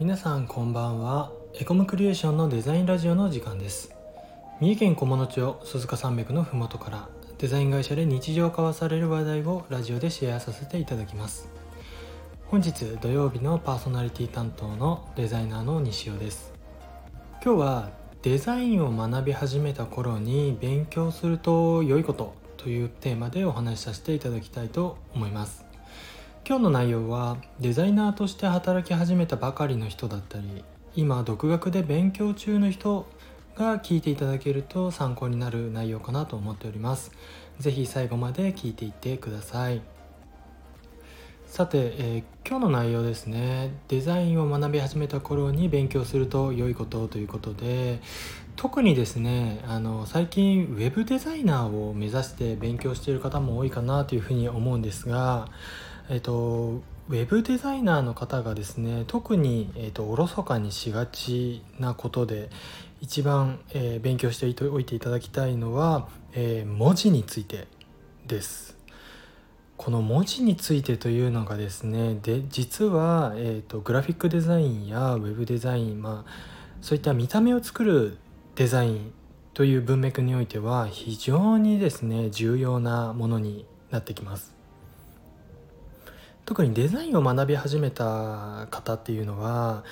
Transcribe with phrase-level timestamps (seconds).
[0.00, 1.30] 皆さんこんばんは。
[1.52, 3.94] エコムクリエーションのデザインラジオの時間です。
[4.58, 11.50] 三重県菰野町鈴鹿山脈のふもとからデザイン会社で日常交わされる話題をラジオでシェアさせていただきます。
[12.46, 16.54] 本日土曜日のパーソナリティ担当のデザイナーの西尾です。
[17.44, 17.90] 今日は
[18.22, 25.69] デザインを学び始めた頃に勉強すると良いことというテーマでお話しさせていただきたいと思います。
[26.46, 30.64] 今日の内容はデザイナーとして働き始めたばかりの人だったり
[30.96, 33.06] 今独学で勉強中の人
[33.54, 37.12] が聞いていただけると参考になる内容かなと思っております。
[37.58, 39.82] 是非最後まで聞いていってください。
[41.46, 43.74] さて、えー、今日の内容ですね。
[43.88, 48.00] デザインを学び始めた頃に勉強すると良いことということで
[48.56, 55.48] 特にですねあの最近ウェブデザイナーを目指して勉強している方も多いかなというふうに思うんですが
[56.10, 62.50] えっと、ウェブデザイナーの方がですね特に、えっと、おろそかにしがちなことで
[63.00, 67.68] 一番、えー、勉強しておいていただきたいのは、えー、文字について
[68.26, 68.76] です
[69.76, 76.30] この文字についてというのがですねで実は、えーと、グラフィックデザインやウェブデザイン、まあ、
[76.80, 78.18] そういった見た目を作る
[78.56, 79.12] デザイン
[79.54, 84.59] という文脈においては非常にですね重要なものになってきます。
[86.50, 89.84] 特にデザインを学び始めた方っていうのは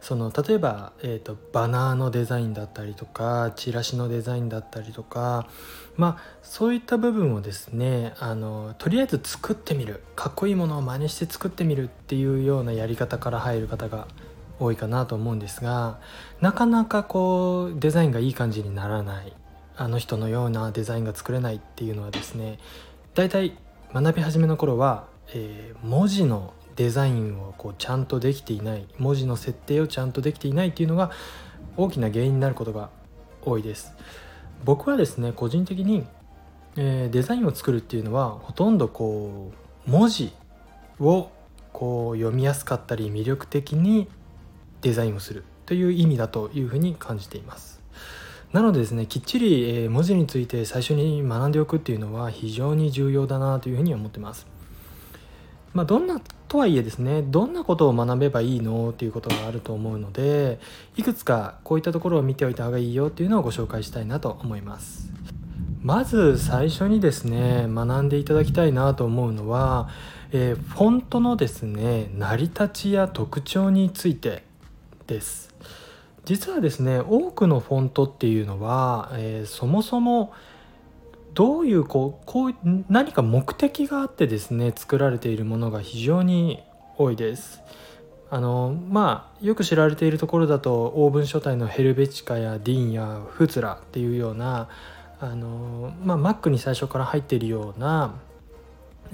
[0.00, 5.46] その例えば、えーと、バナーのデザインだったりとかチラシのデザインだったりとか
[5.98, 10.02] まあそういった部分をですねあのとりあえず作ってみる。
[10.14, 14.08] かっこいいものを真似して作ってみるっていうようなやり方から入る方が
[14.58, 15.98] 多いかなと思うんですが
[16.40, 19.34] なかなかこうデザインがいい感じにならない
[19.76, 22.58] あの人のようなデザインが作れないっていうのはですね
[23.14, 23.58] 大体
[23.92, 31.10] 学び始めの頃はえー、文字のデザインをこうちゃんとできていない文字の設定をちゃんとできていないっていうのが
[31.76, 32.90] 大きな原因になることが
[33.42, 33.94] 多いです。
[34.64, 36.06] 僕はですね個人的に、
[36.76, 39.52] えー、デザインを作るっていうのはほとんどこ
[39.86, 40.32] う文字
[41.00, 41.30] を
[41.72, 44.08] こう読みやすかったり魅力的に
[44.80, 47.82] デザインをするという意味だというふうに感じています。
[48.52, 54.55] なのでですねきっちり、文字について最初に学んでおくっていうのは非常に重要だなというふうに思ってます。
[55.76, 60.58] まあ、どんなとはいえですねどんなことを学べばいいのっていうことがあると思うので
[60.96, 65.12] いくつかこういったところを見ておいた方がいいよっていうのをご紹介したいなと思います。
[65.82, 69.90] まず最初にですね学んでいただきたいなと思うのは、
[70.32, 74.44] えー、フォントのですね成り立ちや特徴について
[75.06, 75.54] です。
[76.24, 80.32] 実はですね多くのフォントっていうのは、えー、そもそも
[81.36, 82.54] どういうこうこう
[82.88, 86.62] 何か目的があってですね作られているものが非常に
[86.96, 87.60] 多いです。
[88.30, 94.70] あのまあよく知られているところだとオーブン書体のヘルベチカやディーンやフツラっていうような
[95.20, 98.14] あの、まあ、Mac に最初から入っているような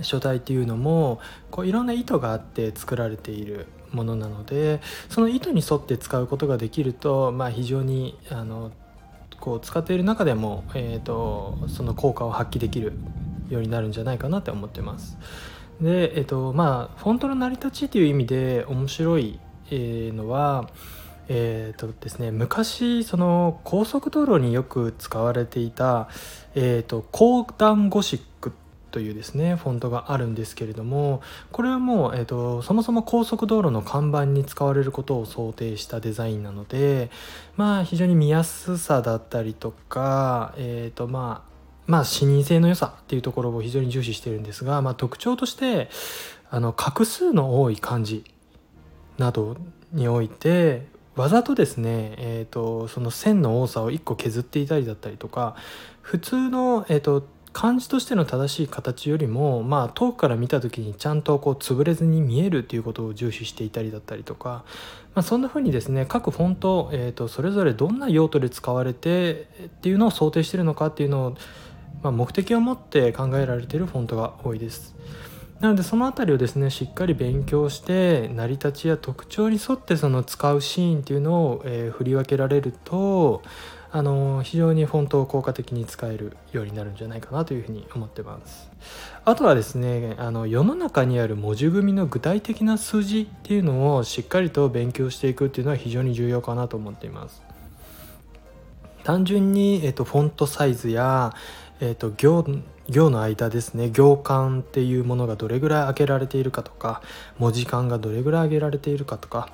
[0.00, 8.70] 書体っていうのもこういろんな意図があって作られているものなのでその意図に沿って使うことができると、まあ、非常にあの
[9.42, 12.92] こう使っている中でも、えーと、その効果を発揮できる
[13.50, 15.18] ようになるんじゃないかなって思ってます。
[15.80, 20.70] で、えーとまあ、フォントの成り立ちという意味で面白いのは、
[21.26, 26.08] えーとですね、昔その高速道路によく使われていた、
[26.54, 28.24] えーと、高段ゴシック
[28.92, 37.10] というですねフォントがあるんですけれどもこれはもう、えーと、そもそも高速道路の看板に使われることを想定したデザインなので
[37.56, 41.52] まあ非常に見やすさだったりとかえっ、ー、とまあ
[41.86, 45.88] まあ視認性の良さっていうところを非常に重視してるんですが、まあ、特徴として
[46.50, 48.24] あの画数の多い漢字
[49.18, 49.56] など
[49.92, 50.86] において
[51.16, 55.56] わざとですね、えーと、その線の多さを1個削っていたりだったりとか
[56.00, 64.64] 普通の、えーと漢字としての正しい形よりも、まあ、遠くから見た時にちゃんとこう潰れずに見えるっていうことを重視していたりだったりとか、
[65.14, 71.36] まあ、そんな風にですね各フォント、えーと、それぞれどんな用途で使われてっていうのを想定してるのかっていうのを、
[72.02, 74.94] まあ、目的を持って考えられているフォントが多いです。
[75.60, 83.42] なのでその辺りをですねしっかり勉強して成り立ちや特徴に沿ってその使うシーンっていうのを、えー、振り分けられると
[83.94, 88.70] あの非常にフォントを効果的に使えるようになるんじゃないかなというふうに思ってます。
[89.26, 97.42] あとはですねあの世の中にある文字組みの具体的な数字っていうのをしっかりと勉強していくっていうのは非常に重要かなと思っています。
[99.04, 101.34] 単純に、えっと、フォントサイズや、
[101.80, 102.44] えっと、行
[102.88, 107.02] 行の間ですね行間っていうものがどれぐらい開けられているかとか
[107.38, 109.50] 文字間がどれぐらい上げられているかとか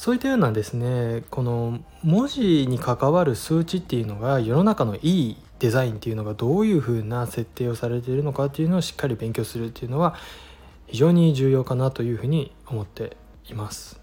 [0.00, 10.14] そういったようなですねこの文字に関わる数値っていうのが世の中のいいデザインっていうのがどういうふうな設定をされているのかっていうのをしっかり勉強するっていうのは
[10.86, 13.18] 非常に重要かなというふうに思って
[13.50, 14.00] います。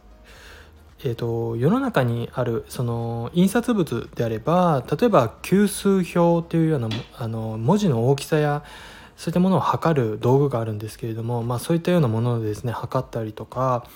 [1.03, 8.63] えーと、世の中にあるその印刷物であれば例えば級数表というようなあの文字の大きさや
[9.15, 13.87] そういったものを測る道具があるんですけれども、まあ、そういったようなものでですね測ったりとか、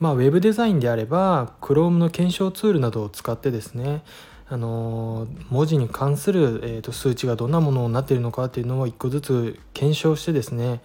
[0.00, 4.02] まあ、ウェブデザインであれば Chrome の検証ツールなどを使ってですね
[4.48, 10.80] あの文字に関する、えーと、数値がどんなものになっているのかっていうのを一個ずつ検証してですね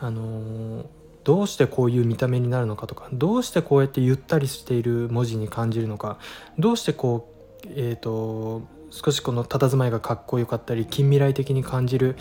[0.00, 0.86] あの
[1.24, 6.18] どうしてこういう見た目になるのかとかどうしてこうやってゆったりしている文字に感じるのか
[6.58, 7.30] どうしてこ
[7.64, 12.16] うえっ、ー、と少しこの佇まいがかっこよかったり近未来的に感じる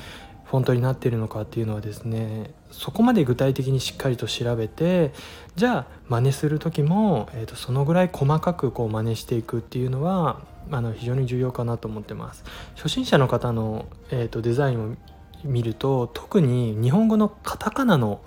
[0.45, 5.14] フォントになっているのかっていうのはですねそこまで具体的にしっかりと調べて
[5.56, 10.42] じゃあ真似する時も、えーと、そのぐらい細かくこう真似していくっていうのは
[10.72, 12.44] あの非常に重要かなと思ってます。
[12.75, 14.96] 初心者の方の、えーとデザインを
[15.44, 18.22] 見ると特に日本語のカタカナの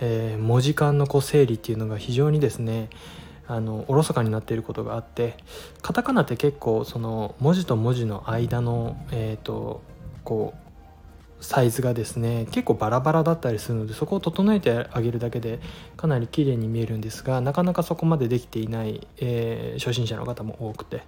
[0.00, 2.90] えー、文字間のこう整理っていうのが非常にですね
[3.46, 5.36] あのおろそかになっていることがあって
[5.82, 9.82] カタカナって結構その文字と文字の間の、えーと、
[10.24, 10.63] こう
[11.44, 15.60] サイズがですね結構バラバラだったりするのでそこを整えてあげるだけで
[15.96, 21.02] かなり綺麗に見えるんですがなかなかそこまでできていない、えー、初心者の方も多くて。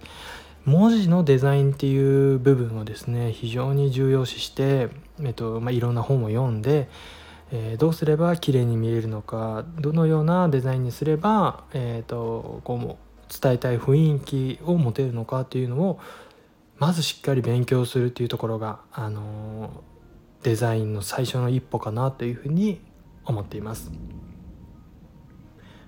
[0.65, 4.89] 文字のデザインっていう部分をですね非常に重要視して、
[5.21, 6.89] えーとまあ、いろんな本を読んで
[7.51, 15.99] えー、どうすれば綺麗に見えるのかどのようなデザインにすれば、えーと、こう伝えたい雰囲気を持てるのかっていうのを
[16.77, 19.69] まずしっかり勉強するっていうところが、あのー、
[20.43, 22.81] デザインの最初の一歩かなというふうに
[23.25, 23.91] 思っています。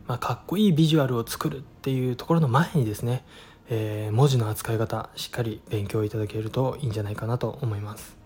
[0.07, 3.23] まあ、かっこいいビジュアルを作るっていうところの前にですね、
[3.69, 8.19] えー、文字の扱い方しっかり勉強いただけるといいんじゃないかなと思います。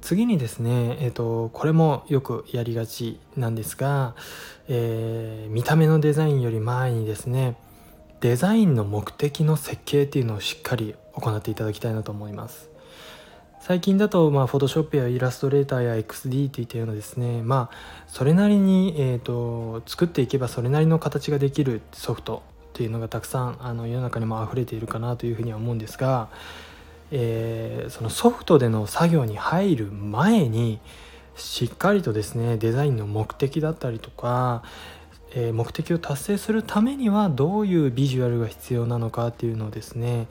[0.00, 4.14] 次にですね、えーと、これもよくやりがちなんですが、
[4.68, 7.56] えー、見た目のデザインより前にですね
[8.20, 12.70] デザインの目的の設計っていうのをしっかり行っていただきたいなと思います
[13.66, 17.76] 最近だと、まあ、フォトショップやイラストレーターや XD といったようなですねまあ
[18.06, 26.28] それなりに、えーと作っていけばそれなりの形ができるソフトっていうのがたくさんあの世の中にも溢れているかなというふうには思うんですが
[27.10, 30.80] えー、そのソフトでの作業に入る前に
[31.36, 34.62] しっかりとですねデザインの目的だったりとか、
[35.34, 40.28] えー、目的を達成するためにはどういうビジュアルが必要なのかっていうのをですね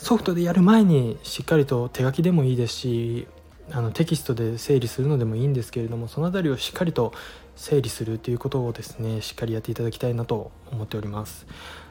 [0.00, 3.26] ソフトでやる前にしっかりと手書きでもいいですし
[3.72, 7.12] あのテキストで整理するのでもいいんですけれどもその辺りをしっかりと
[7.56, 11.46] 整理するということをですねしっかりやっていただきたいなと思っております。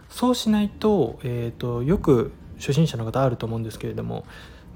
[0.09, 4.25] そうしないと,、えーとよく初心者の方あると思うんですけれども、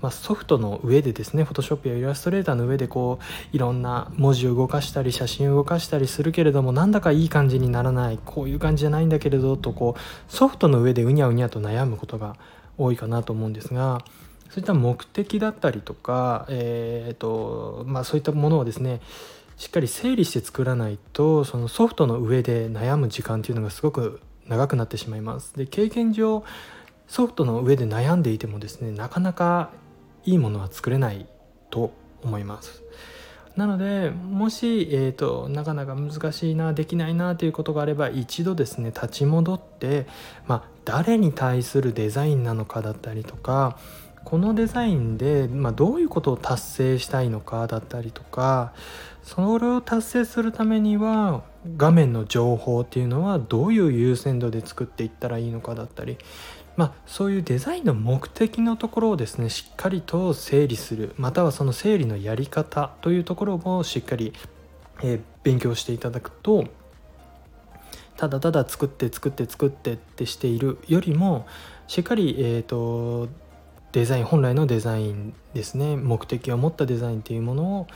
[0.01, 12.35] まあ、ソフトの上でですね Photoshop やイラストレーターの上でこういろんな文字を動かしたり写真を動かしたりするけれどもなんだかいい感じにならないこういう感じじゃないんだけれどとこうソフトの上でうにゃうにゃと悩むことが
[12.83, 14.03] 多いかなと思うんですが
[14.49, 19.01] そういった目的だったりとか、えーとまあ、そういったものをですね
[19.57, 25.55] しっかり整理して作らないとそのソフトの上で悩む時間っていうのがすごく長くなってしまいます。
[25.55, 26.43] で経験上
[27.07, 29.71] ソフトの上で悩んでいてもですねなかなか
[30.23, 31.27] いいものは作れない
[31.69, 31.91] と
[32.23, 32.81] 思います
[33.55, 40.07] なのでもし、えーと、なかなか難しいなできないなということがあれば一度ですね立ち戻って、
[40.47, 43.77] まあ、誰に対するデザインなのかだったりとか
[44.23, 48.73] このデザインで、まあ、どういうことを達成したいのかだったりとか
[49.23, 51.43] それを達成するためには
[51.77, 56.17] 画面の情報っていうのはどういう優先度で作っていったらいいのかだったり
[56.81, 64.33] まあ、そういうデザインの目的のところをですねしっかりと整理するまたはその整理のやり方というところもしっかり、
[65.03, 66.65] え、勉強していただくと
[68.17, 71.45] ただただ作って作って作ってってしているよりも
[71.85, 73.29] しっかり、えーと、
[73.91, 77.87] デザイン本来のデザインですね目的を持ったデザインっていうものを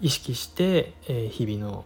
[0.00, 1.84] 意識して、え、日々の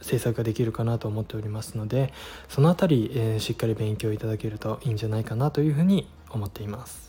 [0.00, 2.12] 制作ができるかなと思っておりますので
[2.48, 7.08] その辺り、えー、しっかり勉強いただけるといいんじゃないかなというふうに思っています。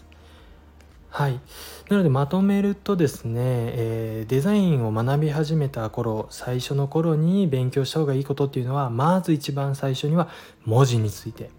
[1.11, 1.39] はい、
[1.89, 10.29] なのでまとめるとですね、えー、デザインを学び始めた頃最初の頃に勉強した方がいいことっていうのはまず一番最初には
[10.65, 11.49] 文字について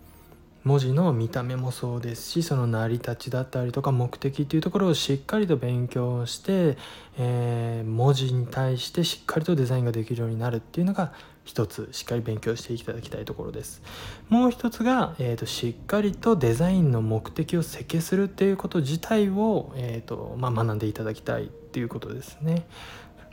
[0.65, 6.77] 文字の見た目もそうですしその成り立ちだったりとか目的っていうところをしっかりと勉強して、
[7.19, 11.13] えー、文字に対してしっかりとデザインができるようになるっていうのが
[11.45, 13.83] 一つしっかり勉強していただきたいところです。
[14.29, 22.67] もう一つが、えーと、しっかりとデザインの目的を設計するっていうこと自体を、えーとまあ、学んでいただきたいっていうことですね。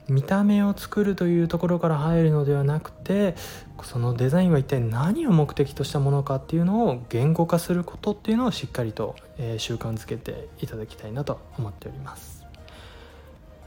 [0.09, 3.35] 見た目を作るというところから入るのではなくて
[3.83, 12.45] そのデザインは一体何を目的としたものかっていうのを言語化することっていうのをしっかりと、えー、習慣づけていただきたいなと思っております。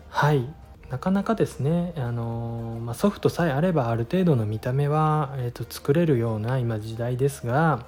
[0.08, 0.48] はい。
[0.90, 7.84] なかなかですね、あのー、まあ、ソフトさえあればある程度の見た目は、えーと、作れるような今時代ですが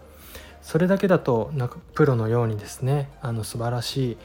[0.63, 4.17] それだけだとなんかプロのようにですねあの素晴らしい、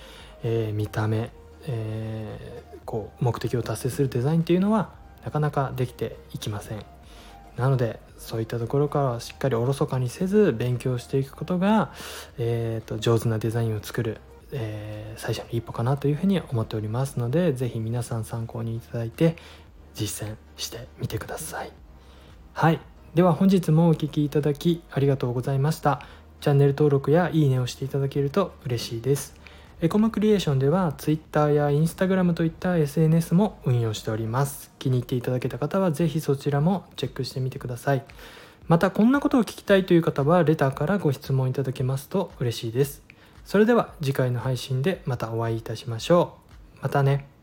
[0.44, 1.32] えー、見た目、
[1.68, 4.90] えー、こう目的を達成するデザインっていうのは
[5.24, 6.84] なかなかできていきません。
[7.58, 11.92] なのでそういったところからはしっかりおろそかにせず勉強していくことが、
[12.38, 14.20] えーと上手なデザインを作る
[14.52, 19.36] えー、最初の一歩かなというふうに思っておりますので是非皆さん参考にいただいて
[19.94, 21.72] 実践してみてください。
[22.54, 22.80] はい。
[23.16, 26.02] では本日もお聴きいただきありがとうございました。
[26.40, 29.36] チャンネル登録やいいねをしていただけると嬉しいです。
[29.80, 38.04] エコムクリエーションでは Twitter や Instagram といった SNS も運用しております気に入っていただけた方は是非そちらもチェックしてみてください
[38.68, 43.08] またこんなことを聞きたいという方はレターからご質問いただけますと嬉しいです
[43.48, 46.36] それでは次回の配信でまたお会いいたしましょ
[46.80, 46.82] う。
[46.82, 47.37] またね。